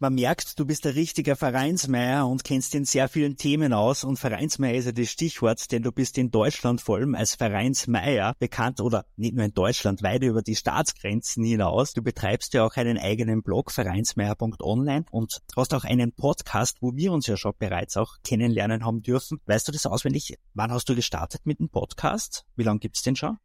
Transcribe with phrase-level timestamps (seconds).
[0.00, 4.16] Man merkt, du bist der richtige Vereinsmeier und kennst in sehr vielen Themen aus und
[4.16, 8.80] Vereinsmeier ist ja das Stichwort, denn du bist in Deutschland vor allem als Vereinsmeier bekannt
[8.80, 11.94] oder nicht nur in Deutschland, weit über die Staatsgrenzen hinaus.
[11.94, 17.10] Du betreibst ja auch einen eigenen Blog, vereinsmeier.online und hast auch einen Podcast, wo wir
[17.10, 19.40] uns ja schon bereits auch kennenlernen haben dürfen.
[19.46, 20.38] Weißt du das auswendig?
[20.54, 22.44] Wann hast du gestartet mit dem Podcast?
[22.54, 23.38] Wie lange gibt's den schon?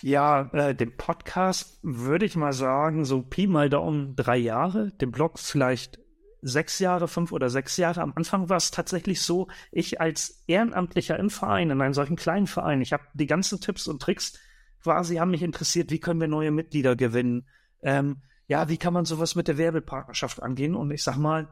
[0.00, 5.12] Ja, äh, den Podcast würde ich mal sagen, so Pi mal Daumen drei Jahre, den
[5.12, 6.00] Blog vielleicht
[6.40, 8.00] sechs Jahre, fünf oder sechs Jahre.
[8.02, 12.48] Am Anfang war es tatsächlich so, ich als Ehrenamtlicher im Verein, in einem solchen kleinen
[12.48, 14.38] Verein, ich habe die ganzen Tipps und Tricks
[14.82, 17.46] quasi, haben mich interessiert, wie können wir neue Mitglieder gewinnen?
[17.82, 20.74] Ähm, ja, wie kann man sowas mit der Werbepartnerschaft angehen?
[20.74, 21.48] Und ich sag mal,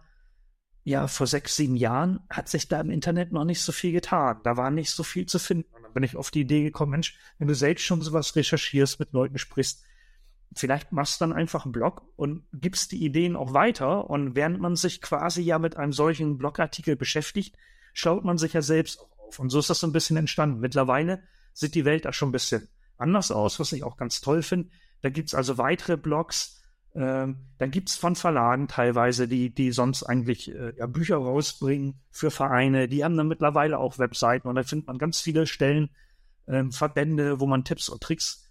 [0.91, 4.41] ja, vor sechs, sieben Jahren hat sich da im Internet noch nicht so viel getan.
[4.45, 7.49] Da war nicht so viel zu finden bin ich auf die Idee gekommen, Mensch, wenn
[7.49, 9.85] du selbst schon sowas recherchierst, mit Leuten sprichst,
[10.55, 14.11] vielleicht machst du dann einfach einen Blog und gibst die Ideen auch weiter.
[14.11, 17.57] Und während man sich quasi ja mit einem solchen Blogartikel beschäftigt,
[17.93, 19.39] schaut man sich ja selbst auch auf.
[19.39, 20.61] Und so ist das so ein bisschen entstanden.
[20.61, 24.43] Mittlerweile sieht die Welt da schon ein bisschen anders aus, was ich auch ganz toll
[24.43, 24.71] finde.
[25.03, 26.60] Da gibt's also weitere Blogs,
[26.95, 32.31] ähm, dann gibt's von Verlagen teilweise, die, die sonst eigentlich äh, ja, Bücher rausbringen für
[32.31, 32.89] Vereine.
[32.89, 35.91] Die haben dann mittlerweile auch Webseiten und da findet man ganz viele Stellen,
[36.47, 38.49] äh, Verbände, wo man Tipps und Tricks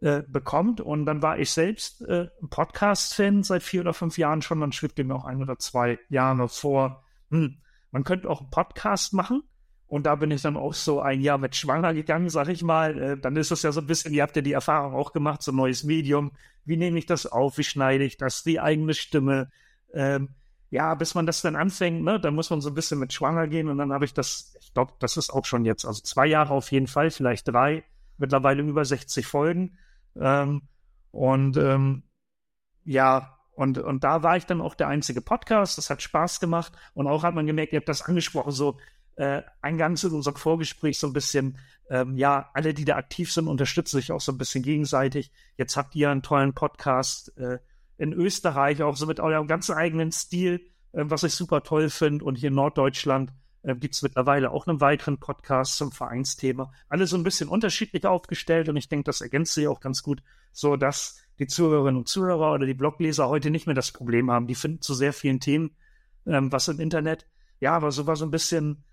[0.00, 0.80] äh, bekommt.
[0.80, 4.60] Und dann war ich selbst äh, Podcast-Fan seit vier oder fünf Jahren schon.
[4.60, 9.14] Dann schritt mir auch ein oder zwei Jahre vor, hm, man könnte auch einen Podcast
[9.14, 9.42] machen.
[9.88, 12.98] Und da bin ich dann auch so ein Jahr mit schwanger gegangen, sag ich mal.
[12.98, 15.42] Äh, dann ist es ja so ein bisschen, ihr habt ja die Erfahrung auch gemacht,
[15.42, 16.32] so ein neues Medium.
[16.66, 17.56] Wie nehme ich das auf?
[17.56, 18.42] Wie schneide ich das?
[18.42, 19.50] Die eigene Stimme.
[19.94, 20.28] Ähm,
[20.70, 23.48] ja, bis man das dann anfängt, ne, da muss man so ein bisschen mit schwanger
[23.48, 23.68] gehen.
[23.68, 26.52] Und dann habe ich das, ich glaube, das ist auch schon jetzt, also zwei Jahre
[26.52, 27.82] auf jeden Fall, vielleicht drei,
[28.18, 29.78] mittlerweile über 60 Folgen.
[30.20, 30.62] Ähm,
[31.10, 32.02] und ähm,
[32.84, 35.78] ja, und, und da war ich dann auch der einzige Podcast.
[35.78, 36.72] Das hat Spaß gemacht.
[36.92, 38.76] Und auch hat man gemerkt, ihr habt das angesprochen, so,
[39.18, 41.58] äh, eingangs in unserem Vorgespräch so ein bisschen,
[41.90, 45.32] ähm, ja, alle, die da aktiv sind, unterstützen sich auch so ein bisschen gegenseitig.
[45.56, 47.58] Jetzt habt ihr einen tollen Podcast äh,
[47.96, 50.60] in Österreich, auch so mit eurem ganz eigenen Stil,
[50.92, 52.24] äh, was ich super toll finde.
[52.24, 53.32] Und hier in Norddeutschland
[53.62, 56.72] äh, gibt es mittlerweile auch einen weiteren Podcast zum Vereinsthema.
[56.88, 60.22] Alle so ein bisschen unterschiedlich aufgestellt und ich denke, das ergänzt sich auch ganz gut,
[60.52, 64.46] so dass die Zuhörerinnen und Zuhörer oder die Blogleser heute nicht mehr das Problem haben.
[64.46, 65.76] Die finden zu sehr vielen Themen
[66.26, 67.26] ähm, was im Internet.
[67.60, 68.84] Ja, aber so war so ein bisschen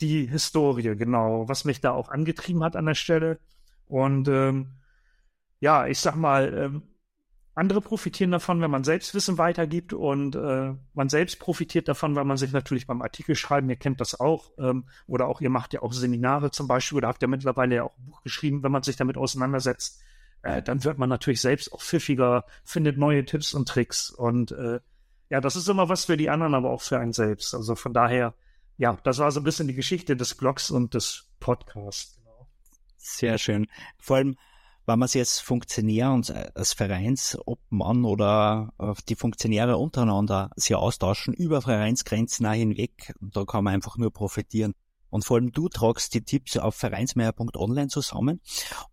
[0.00, 3.38] die Historie, genau, was mich da auch angetrieben hat an der Stelle.
[3.86, 4.72] Und ähm,
[5.60, 6.82] ja, ich sag mal, ähm,
[7.54, 12.36] andere profitieren davon, wenn man Selbstwissen weitergibt und äh, man selbst profitiert davon, weil man
[12.36, 15.82] sich natürlich beim Artikel schreiben, ihr kennt das auch, ähm, oder auch ihr macht ja
[15.82, 18.82] auch Seminare zum Beispiel oder habt ja mittlerweile ja auch ein Buch geschrieben, wenn man
[18.82, 20.00] sich damit auseinandersetzt,
[20.42, 24.80] äh, dann wird man natürlich selbst auch pfiffiger, findet neue Tipps und Tricks und äh,
[25.28, 27.54] ja, das ist immer was für die anderen, aber auch für einen selbst.
[27.54, 28.34] Also von daher
[28.80, 32.18] ja, das war so ein bisschen die Geschichte des Blogs und des Podcasts.
[32.96, 33.66] Sehr schön.
[33.98, 34.36] Vor allem,
[34.86, 41.34] wenn man sich jetzt Funktionär und als Vereinsobmann oder äh, die Funktionäre untereinander sich austauschen
[41.34, 44.72] über Vereinsgrenzen hinweg, da kann man einfach nur profitieren.
[45.10, 48.40] Und vor allem du tragst die Tipps auf vereinsmeier.online zusammen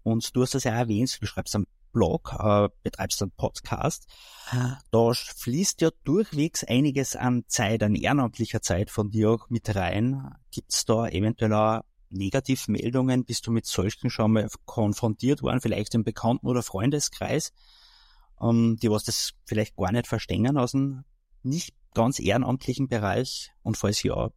[0.04, 4.08] und du hast das ja erwähnt, du schreibst am Blog, äh, betreibst einen Podcast.
[4.92, 10.36] Da fließt ja durchwegs einiges an Zeit, an ehrenamtlicher Zeit von dir auch mit rein.
[10.52, 13.25] Gibt's da eventuell auch Negativmeldungen?
[13.25, 17.52] Bist du mit solchen schon mal konfrontiert worden, vielleicht im Bekannten- oder Freundeskreis,
[18.42, 21.04] ähm, die was das vielleicht gar nicht verstehen aus dem
[21.44, 23.52] nicht ganz ehrenamtlichen Bereich?
[23.64, 24.30] Und falls ja,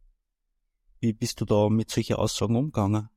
[0.99, 3.09] wie bist du da mit solchen Aussagen umgegangen?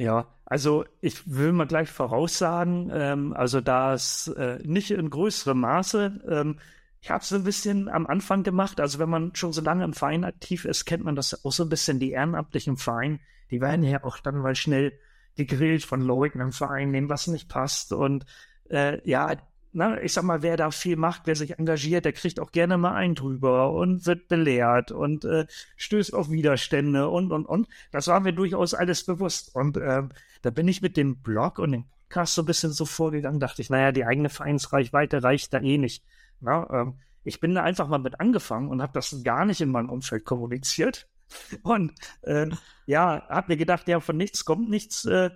[0.00, 5.60] Ja, also ich will mal gleich voraussagen, ähm, also da es äh, nicht in größerem
[5.60, 6.58] Maße, ähm,
[7.02, 9.92] ich habe es ein bisschen am Anfang gemacht, also wenn man schon so lange im
[9.92, 13.60] Verein aktiv ist, kennt man das auch so ein bisschen, die Ehrenamtlichen im Verein, die
[13.60, 14.98] werden ja auch dann mal schnell
[15.36, 17.92] gegrillt von Leuten im Verein, denen was nicht passt.
[17.92, 18.24] Und
[18.70, 19.36] äh, ja,
[19.72, 22.76] na, ich sag mal, wer da viel macht, wer sich engagiert, der kriegt auch gerne
[22.76, 25.46] mal einen drüber und wird belehrt und äh,
[25.76, 27.68] stößt auf Widerstände und, und, und.
[27.92, 29.54] Das war mir durchaus alles bewusst.
[29.54, 30.02] Und äh,
[30.42, 33.62] da bin ich mit dem Blog und dem Podcast so ein bisschen so vorgegangen, dachte
[33.62, 36.04] ich, naja, die eigene Vereinsreichweite reicht da eh nicht.
[36.40, 39.70] Na, ähm, ich bin da einfach mal mit angefangen und habe das gar nicht in
[39.70, 41.08] meinem Umfeld kommuniziert.
[41.62, 41.92] Und
[42.22, 42.48] äh,
[42.86, 45.04] ja, hab mir gedacht, ja, von nichts kommt nichts.
[45.04, 45.30] Äh,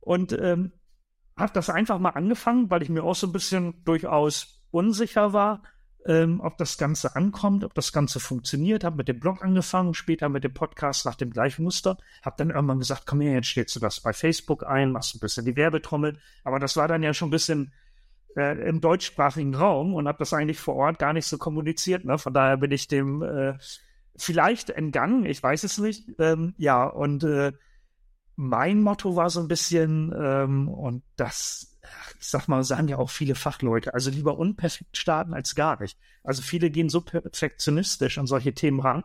[0.00, 0.72] und ähm,
[1.38, 5.62] habe das einfach mal angefangen, weil ich mir auch so ein bisschen durchaus unsicher war,
[6.06, 8.84] ähm, ob das Ganze ankommt, ob das Ganze funktioniert.
[8.84, 11.98] Habe mit dem Blog angefangen, später mit dem Podcast nach dem gleichen Muster.
[12.22, 15.20] Habe dann irgendwann gesagt, komm her, jetzt stellst du das bei Facebook ein, machst ein
[15.20, 16.18] bisschen die Werbetrommel.
[16.44, 17.72] Aber das war dann ja schon ein bisschen
[18.36, 22.04] äh, im deutschsprachigen Raum und habe das eigentlich vor Ort gar nicht so kommuniziert.
[22.04, 22.18] Ne?
[22.18, 23.54] Von daher bin ich dem äh,
[24.16, 26.08] vielleicht entgangen, ich weiß es nicht.
[26.18, 27.52] Ähm, ja, und äh,
[28.40, 31.76] mein Motto war so ein bisschen, ähm, und das,
[32.20, 35.98] ich sag mal, sagen ja auch viele Fachleute, also lieber unperfekt starten als gar nicht.
[36.22, 39.02] Also viele gehen so perfektionistisch an solche Themen ran,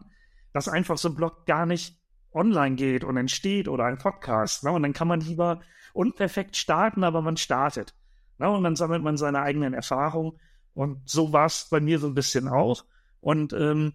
[0.54, 2.00] dass einfach so ein Blog gar nicht
[2.32, 4.64] online geht und entsteht oder ein Podcast.
[4.66, 4.72] Ne?
[4.72, 5.62] Und dann kann man lieber
[5.94, 7.96] unperfekt starten, aber man startet.
[8.38, 8.48] Ne?
[8.52, 10.40] Und dann sammelt man seine eigenen Erfahrungen.
[10.76, 12.86] Und so war es bei mir so ein bisschen auch.
[13.20, 13.94] Und ähm,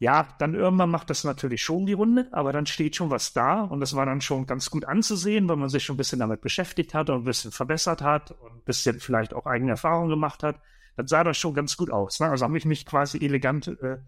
[0.00, 3.60] ja, dann irgendwann macht das natürlich schon die Runde, aber dann steht schon was da
[3.60, 6.40] und das war dann schon ganz gut anzusehen, weil man sich schon ein bisschen damit
[6.40, 10.42] beschäftigt hat und ein bisschen verbessert hat und ein bisschen vielleicht auch eigene Erfahrungen gemacht
[10.42, 10.58] hat.
[10.96, 12.18] Dann sah das schon ganz gut aus.
[12.18, 12.30] Ne?
[12.30, 13.98] Also habe ich mich quasi elegant äh,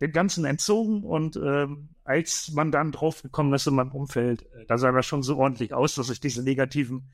[0.00, 1.66] dem Ganzen entzogen und äh,
[2.02, 5.74] als man dann draufgekommen ist in meinem Umfeld, äh, da sah das schon so ordentlich
[5.74, 7.12] aus, dass ich diese negativen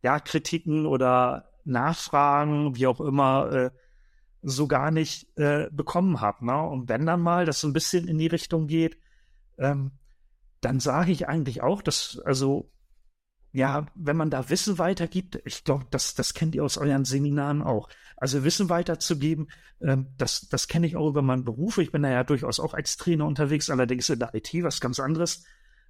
[0.00, 3.70] ja, Kritiken oder Nachfragen, wie auch immer, äh,
[4.48, 6.46] so gar nicht äh, bekommen habe.
[6.46, 6.56] Ne?
[6.56, 8.96] Und wenn dann mal das so ein bisschen in die Richtung geht,
[9.58, 9.90] ähm,
[10.60, 12.70] dann sage ich eigentlich auch, dass, also,
[13.52, 17.60] ja, wenn man da Wissen weitergibt, ich glaube, das, das kennt ihr aus euren Seminaren
[17.60, 17.88] auch.
[18.16, 19.48] Also Wissen weiterzugeben,
[19.80, 21.78] ähm, das, das kenne ich auch über meinen Beruf.
[21.78, 25.00] Ich bin da ja durchaus auch als Trainer unterwegs, allerdings in der IT, was ganz
[25.00, 25.44] anderes.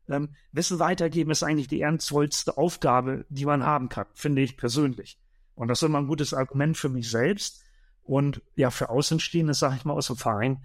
[0.08, 5.18] Ähm, Wissen weitergeben ist eigentlich die ernstvollste Aufgabe, die man haben kann, finde ich persönlich.
[5.54, 7.65] Und das ist immer ein gutes Argument für mich selbst.
[8.06, 10.62] Und ja, für Außenstehende, sage ich mal, aus dem Verein,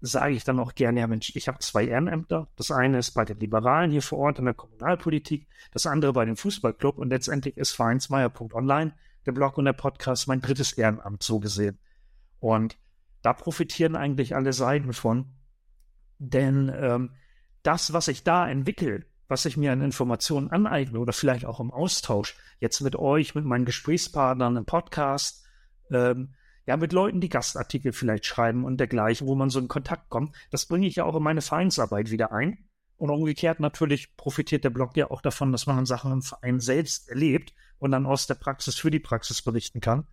[0.00, 2.48] sage ich dann auch gerne, ja Mensch, ich habe zwei Ehrenämter.
[2.56, 6.24] Das eine ist bei den Liberalen hier vor Ort in der Kommunalpolitik, das andere bei
[6.24, 8.94] dem Fußballclub und letztendlich ist Vereinsmeier.online,
[9.24, 11.78] der Blog und der Podcast, mein drittes Ehrenamt so gesehen.
[12.40, 12.76] Und
[13.22, 15.32] da profitieren eigentlich alle Seiten von.
[16.18, 17.12] Denn ähm,
[17.62, 21.70] das, was ich da entwickle, was ich mir an Informationen aneigne oder vielleicht auch im
[21.70, 25.46] Austausch, jetzt mit euch, mit meinen Gesprächspartnern im Podcast,
[25.90, 26.34] ähm,
[26.66, 30.34] ja, mit Leuten, die Gastartikel vielleicht schreiben und dergleichen, wo man so in Kontakt kommt,
[30.50, 32.58] das bringe ich ja auch in meine Vereinsarbeit wieder ein.
[32.96, 37.08] Und umgekehrt natürlich profitiert der Blog ja auch davon, dass man Sachen im Verein selbst
[37.08, 40.06] erlebt und dann aus der Praxis für die Praxis berichten kann.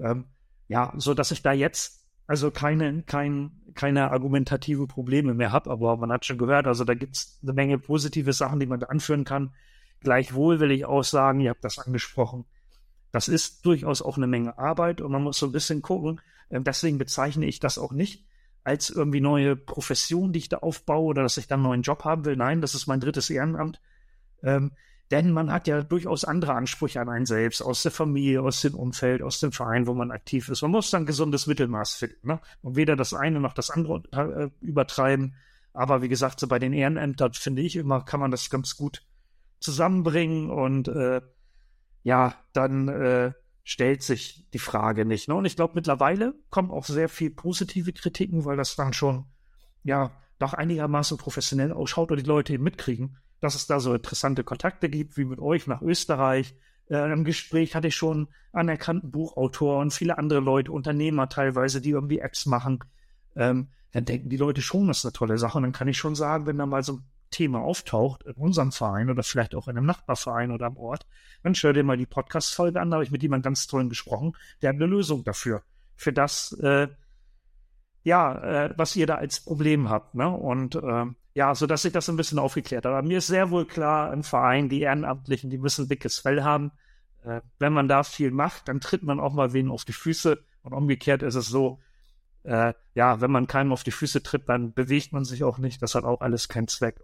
[0.00, 0.24] Ähm,
[0.66, 5.96] ja, so dass ich da jetzt also keine, kein, keine argumentative Probleme mehr habe, aber
[5.96, 9.54] man hat schon gehört, also da gibt's eine Menge positive Sachen, die man anführen kann.
[10.00, 12.44] Gleichwohl will ich auch sagen, ihr habt das angesprochen,
[13.12, 16.20] das ist durchaus auch eine Menge Arbeit und man muss so ein bisschen gucken.
[16.50, 18.24] Ähm, deswegen bezeichne ich das auch nicht
[18.64, 22.04] als irgendwie neue Profession, die ich da aufbaue oder dass ich dann einen neuen Job
[22.04, 22.36] haben will.
[22.36, 23.80] Nein, das ist mein drittes Ehrenamt.
[24.42, 24.72] Ähm,
[25.12, 28.74] denn man hat ja durchaus andere Ansprüche an einen selbst, aus der Familie, aus dem
[28.74, 30.62] Umfeld, aus dem Verein, wo man aktiv ist.
[30.62, 32.26] Man muss dann gesundes Mittelmaß finden.
[32.26, 32.40] Ne?
[32.60, 35.36] Und weder das eine noch das andere äh, übertreiben.
[35.72, 39.06] Aber wie gesagt, so bei den Ehrenämtern finde ich immer, kann man das ganz gut
[39.60, 41.20] zusammenbringen und äh,
[42.06, 43.32] ja, dann äh,
[43.64, 45.28] stellt sich die Frage nicht.
[45.28, 45.34] Ne?
[45.34, 49.26] Und ich glaube, mittlerweile kommen auch sehr viel positive Kritiken, weil das dann schon
[49.82, 54.44] ja doch einigermaßen professionell ausschaut und die Leute eben mitkriegen dass es da so interessante
[54.44, 56.54] Kontakte gibt, wie mit euch nach Österreich.
[56.88, 61.90] Äh, Im Gespräch hatte ich schon anerkannten Buchautor und viele andere Leute, Unternehmer teilweise, die
[61.90, 62.80] irgendwie Apps machen.
[63.34, 65.58] Ähm, dann denken die Leute schon, das ist eine tolle Sache.
[65.58, 68.72] Und dann kann ich schon sagen, wenn da mal so ein Thema auftaucht in unserem
[68.72, 71.06] Verein oder vielleicht auch in einem Nachbarverein oder am Ort,
[71.42, 74.34] dann stell dir mal die Podcast-Folge an, da habe ich mit jemandem ganz tollen gesprochen,
[74.62, 75.62] der hat eine Lösung dafür.
[75.94, 76.88] Für das, äh,
[78.02, 80.14] ja, äh, was ihr da als Problem habt.
[80.14, 80.28] Ne?
[80.28, 82.92] Und äh, ja, so dass sich das ein bisschen aufgeklärt hat.
[82.92, 86.72] Aber mir ist sehr wohl klar, im Verein, die Ehrenamtlichen, die müssen dickes Fell haben.
[87.24, 90.42] Äh, wenn man da viel macht, dann tritt man auch mal wen auf die Füße.
[90.62, 91.80] Und umgekehrt ist es so,
[92.46, 95.82] äh, ja, wenn man keinem auf die Füße tritt, dann bewegt man sich auch nicht.
[95.82, 97.00] Das hat auch alles keinen Zweck.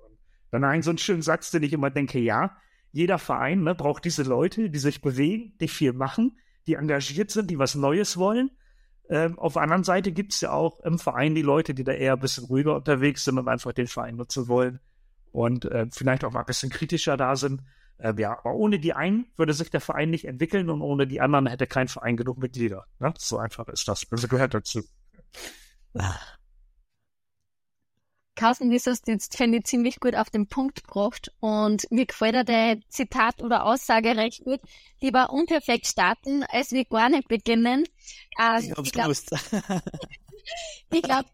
[0.52, 2.56] Dann ein so einen schönen Satz, den ich immer denke, ja,
[2.92, 7.50] jeder Verein ne, braucht diese Leute, die sich bewegen, die viel machen, die engagiert sind,
[7.50, 8.50] die was Neues wollen
[9.12, 11.92] ähm, auf der anderen Seite gibt es ja auch im Verein die Leute, die da
[11.92, 14.80] eher ein bisschen ruhiger unterwegs sind und einfach den Verein nutzen wollen
[15.32, 17.62] und äh, vielleicht auch mal ein bisschen kritischer da sind.
[17.98, 21.20] Äh, ja, aber ohne die einen würde sich der Verein nicht entwickeln und ohne die
[21.20, 22.86] anderen hätte kein Verein genug Mitglieder.
[23.00, 23.12] Ne?
[23.18, 24.06] So einfach ist das.
[24.10, 24.82] Also gehört dazu.
[25.94, 26.14] Ah.
[28.34, 32.06] Carsten, das hast du jetzt, finde ich, ziemlich gut auf den Punkt gebracht und mir
[32.06, 34.60] gefällt dir dein Zitat oder Aussage recht gut.
[35.00, 37.84] Lieber unperfekt starten, als wir gar nicht beginnen.
[38.38, 39.30] Äh, ich hab's ich glaub, gewusst.
[40.92, 41.28] ich glaube,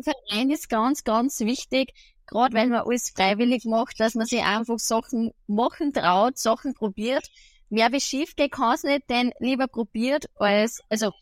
[0.00, 1.92] Verein ist ganz, ganz wichtig,
[2.26, 7.28] gerade wenn man alles freiwillig macht, dass man sich einfach Sachen machen traut, Sachen probiert.
[7.68, 11.12] Mehr wie schief geht kann es nicht, denn lieber probiert als, also,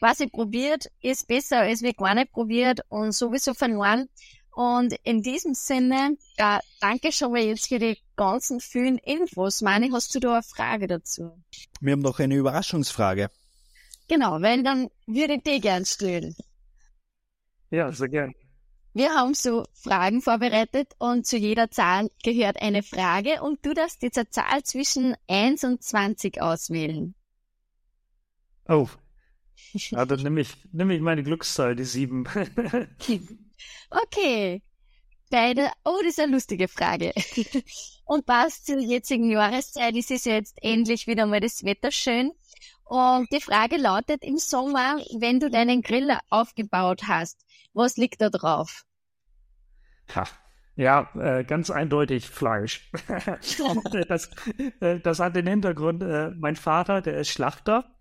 [0.00, 4.08] was ich probiert, ist besser als wir gar nicht probiert und sowieso verloren.
[4.56, 9.60] Und in diesem Sinne, äh, danke schon mal jetzt für die ganzen vielen Infos.
[9.60, 11.38] Meine, hast du da eine Frage dazu?
[11.82, 13.28] Wir haben noch eine Überraschungsfrage.
[14.08, 16.34] Genau, weil dann würde ich dir gern stellen.
[17.70, 18.32] Ja, sehr gern.
[18.94, 24.02] Wir haben so Fragen vorbereitet und zu jeder Zahl gehört eine Frage und du darfst
[24.02, 27.14] jetzt eine Zahl zwischen 1 und 20 auswählen.
[28.66, 28.88] Oh.
[29.74, 32.26] Ja, dann nehme ich, nehme ich meine Glückszahl, die 7.
[33.90, 34.62] okay.
[35.30, 37.12] Beide, oh, das ist eine lustige Frage.
[38.04, 42.32] und passt zur jetzigen Jahreszeit, ist es jetzt endlich wieder mal das Wetter schön.
[42.84, 47.44] Und die Frage lautet im Sommer, wenn du deinen Grill aufgebaut hast,
[47.74, 48.84] was liegt da drauf?
[50.14, 50.24] Ha.
[50.76, 52.92] Ja, äh, ganz eindeutig Fleisch.
[54.08, 54.30] das,
[54.80, 57.96] äh, das hat den Hintergrund, äh, mein Vater, der ist Schlachter.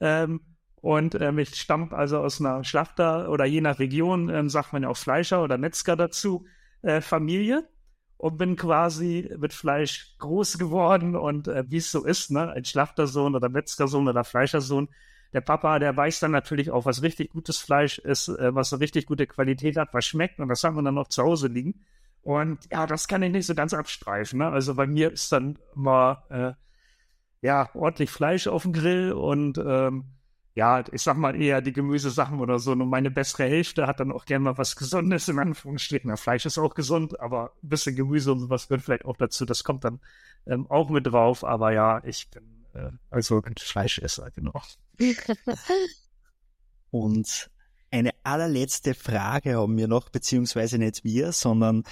[0.00, 0.51] Ähm,
[0.82, 4.82] und ähm, ich stamme also aus einer Schlachter oder je nach Region ähm, sagt man
[4.82, 6.44] ja auch Fleischer oder Metzger dazu,
[6.82, 7.68] äh, Familie.
[8.16, 12.64] Und bin quasi mit Fleisch groß geworden und äh, wie es so ist, ne, ein
[12.64, 14.88] Schlachtersohn oder Metzgersohn oder Fleischersohn,
[15.32, 18.80] der Papa, der weiß dann natürlich auch, was richtig gutes Fleisch ist, äh, was eine
[18.80, 21.84] richtig gute Qualität hat, was schmeckt und das haben wir dann noch zu Hause liegen.
[22.22, 24.38] Und ja, das kann ich nicht so ganz abstreifen.
[24.38, 24.48] Ne?
[24.48, 26.52] Also bei mir ist dann mal äh,
[27.44, 30.04] ja ordentlich Fleisch auf dem Grill und ähm,
[30.54, 32.72] ja, ich sag mal eher die Gemüsesachen oder so.
[32.72, 36.10] Und meine bessere Hälfte hat dann auch gerne mal was Gesundes in Anführungsstrichen.
[36.10, 39.46] Ja, Fleisch ist auch gesund, aber ein bisschen Gemüse und sowas gehört vielleicht auch dazu.
[39.46, 40.00] Das kommt dann
[40.46, 41.42] ähm, auch mit drauf.
[41.44, 44.60] Aber ja, ich bin äh, also ein Fleischesser, genau.
[46.90, 47.50] Und
[47.90, 51.84] eine allerletzte Frage haben wir noch, beziehungsweise nicht wir, sondern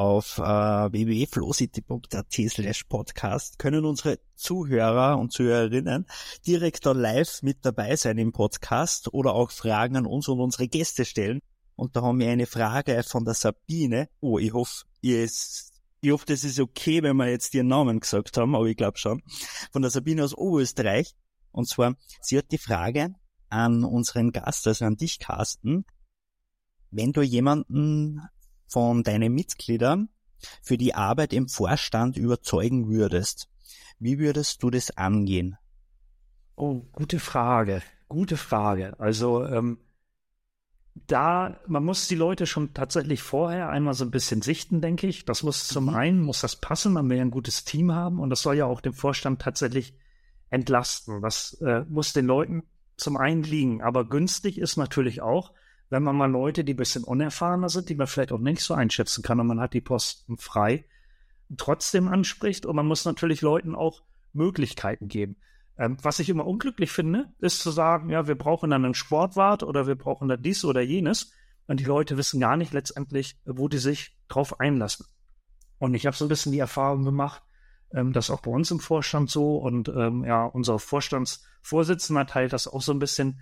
[0.00, 6.06] auf äh, www.flowcity.at slash podcast können unsere Zuhörer und Zuhörerinnen
[6.46, 10.68] direkt da live mit dabei sein im Podcast oder auch Fragen an uns und unsere
[10.68, 11.40] Gäste stellen.
[11.76, 14.08] Und da haben wir eine Frage von der Sabine.
[14.20, 18.38] Oh, ich hoffe, ihr ich hoffe, das ist okay, wenn wir jetzt ihren Namen gesagt
[18.38, 19.22] haben, aber ich glaube schon.
[19.70, 21.14] Von der Sabine aus Oberösterreich.
[21.52, 23.12] Und zwar, sie hat die Frage
[23.50, 25.84] an unseren Gast, also an dich, Carsten.
[26.90, 28.22] Wenn du jemanden
[28.70, 30.08] von deinen Mitgliedern
[30.62, 33.48] für die Arbeit im Vorstand überzeugen würdest,
[33.98, 35.58] wie würdest du das angehen?
[36.56, 37.82] Oh, gute Frage.
[38.08, 38.98] Gute Frage.
[38.98, 39.78] Also ähm,
[41.06, 45.24] da, man muss die Leute schon tatsächlich vorher einmal so ein bisschen sichten, denke ich.
[45.24, 45.94] Das muss zum mhm.
[45.94, 48.66] einen, muss das passen, man will ja ein gutes Team haben und das soll ja
[48.66, 49.94] auch dem Vorstand tatsächlich
[50.48, 51.20] entlasten.
[51.20, 52.64] Das äh, muss den Leuten
[52.96, 53.82] zum einen liegen.
[53.82, 55.52] Aber günstig ist natürlich auch,
[55.90, 58.74] wenn man mal Leute, die ein bisschen unerfahrener sind, die man vielleicht auch nicht so
[58.74, 60.86] einschätzen kann und man hat die Posten frei,
[61.56, 62.64] trotzdem anspricht.
[62.64, 65.36] Und man muss natürlich Leuten auch Möglichkeiten geben.
[65.76, 69.64] Ähm, was ich immer unglücklich finde, ist zu sagen, ja, wir brauchen dann einen Sportwart
[69.64, 71.32] oder wir brauchen da dies oder jenes.
[71.66, 75.06] Und die Leute wissen gar nicht letztendlich, wo die sich drauf einlassen.
[75.78, 77.42] Und ich habe so ein bisschen die Erfahrung gemacht,
[77.92, 82.68] ähm, das auch bei uns im Vorstand so und ähm, ja, unser Vorstandsvorsitzender teilt das
[82.68, 83.40] auch so ein bisschen.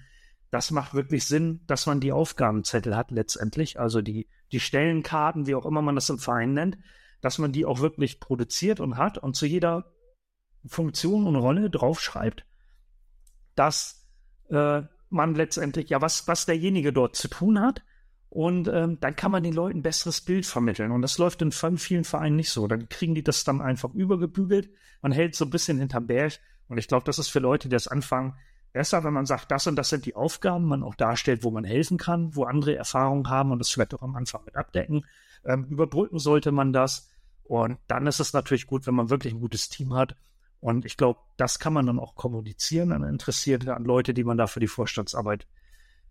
[0.50, 5.54] Das macht wirklich Sinn, dass man die Aufgabenzettel hat letztendlich, also die, die Stellenkarten, wie
[5.54, 6.78] auch immer man das im Verein nennt,
[7.20, 9.92] dass man die auch wirklich produziert und hat und zu jeder
[10.66, 12.46] Funktion und Rolle draufschreibt,
[13.54, 14.06] dass
[14.50, 17.82] äh, man letztendlich, ja, was, was derjenige dort zu tun hat,
[18.30, 20.92] und ähm, dann kann man den Leuten ein besseres Bild vermitteln.
[20.92, 22.66] Und das läuft in vielen Vereinen nicht so.
[22.66, 24.70] Dann kriegen die das dann einfach übergebügelt.
[25.00, 26.38] Man hält so ein bisschen hinterm Berg.
[26.68, 28.34] Und ich glaube, das ist für Leute, die das anfangen,
[28.72, 31.64] besser, wenn man sagt, das und das sind die Aufgaben, man auch darstellt, wo man
[31.64, 35.06] helfen kann, wo andere Erfahrungen haben und das vielleicht auch am Anfang mit abdecken.
[35.44, 37.10] Ähm, überbrücken sollte man das.
[37.44, 40.16] Und dann ist es natürlich gut, wenn man wirklich ein gutes Team hat.
[40.60, 44.36] Und ich glaube, das kann man dann auch kommunizieren an Interessierte, an Leute, die man
[44.36, 45.46] da für die Vorstandsarbeit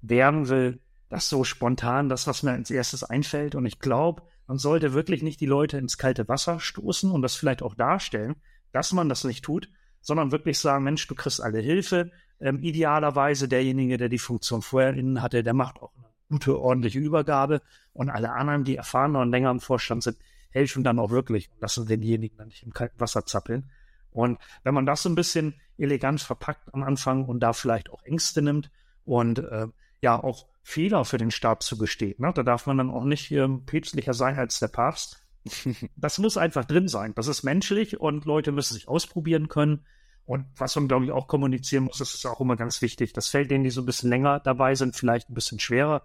[0.01, 3.55] werden will das so spontan, das, was mir als erstes einfällt.
[3.55, 7.35] Und ich glaube, man sollte wirklich nicht die Leute ins kalte Wasser stoßen und das
[7.35, 8.35] vielleicht auch darstellen,
[8.71, 9.69] dass man das nicht tut,
[10.01, 12.11] sondern wirklich sagen, Mensch, du kriegst alle Hilfe.
[12.39, 17.00] Ähm, idealerweise derjenige, der die Funktion vorher innen hatte, der macht auch eine gute, ordentliche
[17.00, 17.62] Übergabe.
[17.94, 20.17] Und alle anderen, die erfahrener und länger im Vorstand sind,
[20.50, 23.70] helfen dann auch wirklich und lassen denjenigen dann nicht im kalten Wasser zappeln.
[24.12, 28.01] Und wenn man das so ein bisschen elegant verpackt am Anfang und da vielleicht auch
[28.03, 28.72] Ängste nimmt
[29.06, 29.67] und äh,
[30.01, 32.20] ja auch Fehler für den Staat zugesteht.
[32.20, 32.32] Ne?
[32.34, 35.22] Da darf man dann auch nicht ähm, päpstlicher sein als der Papst.
[35.96, 37.13] das muss einfach drin sein.
[37.15, 39.86] Das ist menschlich und Leute müssen sich ausprobieren können.
[40.27, 43.13] Und was man, glaube ich, auch kommunizieren muss, das ist auch immer ganz wichtig.
[43.13, 46.03] Das fällt denen, die so ein bisschen länger dabei sind, vielleicht ein bisschen schwerer,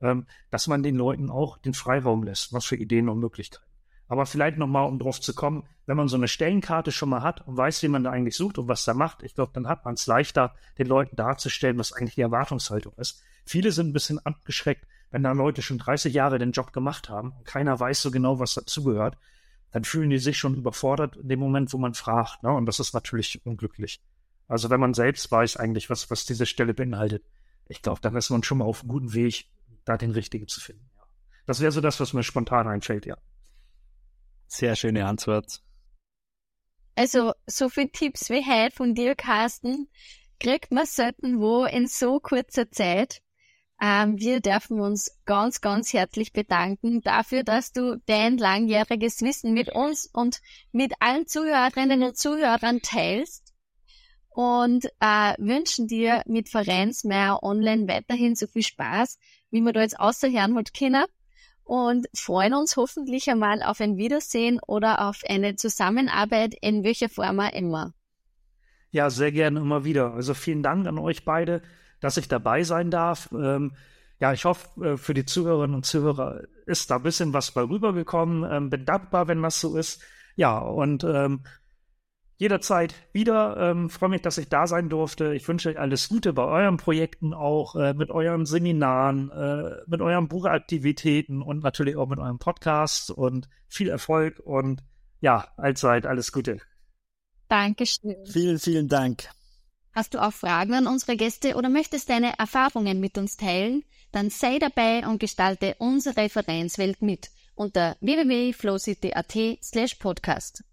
[0.00, 3.62] ähm, dass man den Leuten auch den Freiraum lässt, was für Ideen und Möglichkeiten.
[4.08, 7.46] Aber vielleicht nochmal, um drauf zu kommen, wenn man so eine Stellenkarte schon mal hat
[7.46, 9.84] und weiß, wie man da eigentlich sucht und was da macht, ich glaube, dann hat
[9.84, 13.22] man es leichter, den Leuten darzustellen, was eigentlich die Erwartungshaltung ist.
[13.44, 17.32] Viele sind ein bisschen abgeschreckt, wenn da Leute schon 30 Jahre den Job gemacht haben
[17.32, 19.18] und keiner weiß so genau, was dazugehört,
[19.72, 22.42] dann fühlen die sich schon überfordert in dem Moment, wo man fragt.
[22.42, 22.50] Ne?
[22.50, 24.00] Und das ist natürlich unglücklich.
[24.48, 27.24] Also wenn man selbst weiß eigentlich, was, was diese Stelle beinhaltet,
[27.68, 29.46] ich glaube, dann ist man schon mal auf einem guten Weg,
[29.84, 30.90] da den richtigen zu finden.
[30.96, 31.04] Ja.
[31.46, 33.16] Das wäre so das, was mir spontan einfällt, ja.
[34.48, 35.62] Sehr schöne Antwort.
[36.96, 39.88] Also, so viele Tipps wie heute von dir, Carsten,
[40.40, 43.22] kriegt man selten wo in so kurzer Zeit.
[43.80, 49.70] Ähm, wir dürfen uns ganz, ganz herzlich bedanken dafür, dass du dein langjähriges Wissen mit
[49.70, 50.40] uns und
[50.72, 53.54] mit allen Zuhörerinnen und Zuhörern teilst
[54.28, 59.18] und äh, wünschen dir mit Vereinsmeier Online weiterhin so viel Spaß,
[59.50, 61.04] wie wir da jetzt außerhören hat können
[61.64, 67.40] und freuen uns hoffentlich einmal auf ein Wiedersehen oder auf eine Zusammenarbeit in welcher Form
[67.40, 67.94] auch immer.
[68.90, 70.12] Ja, sehr gerne immer wieder.
[70.14, 71.62] Also vielen Dank an euch beide,
[72.00, 73.30] dass ich dabei sein darf.
[73.32, 73.72] Ähm,
[74.20, 77.62] ja, ich hoffe, äh, für die Zuhörerinnen und Zuhörer ist da ein bisschen was bei
[77.62, 78.50] rübergekommen.
[78.50, 80.02] Ähm, bin dankbar, wenn das so ist.
[80.36, 81.42] Ja, und ähm,
[82.40, 83.56] jederzeit wieder.
[83.58, 85.34] Ähm, freue mich, dass ich da sein durfte.
[85.34, 90.00] Ich wünsche euch alles Gute bei euren Projekten auch, äh, mit euren Seminaren, äh, mit
[90.00, 94.82] euren Buchaktivitäten und natürlich auch mit eurem Podcast und viel Erfolg und
[95.20, 96.60] ja, allzeit alles Gute.
[97.48, 98.16] Dankeschön.
[98.26, 99.28] Vielen, vielen Dank.
[99.92, 103.84] Hast du auch Fragen an unsere Gäste oder möchtest deine Erfahrungen mit uns teilen?
[104.12, 110.64] Dann sei dabei und gestalte unsere Vereinswelt mit unter www.flowcity.at slash podcast.